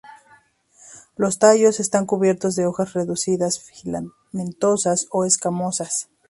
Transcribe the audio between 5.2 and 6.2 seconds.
escamosas.